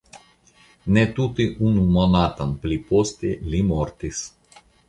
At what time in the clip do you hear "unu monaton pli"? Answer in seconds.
1.67-2.81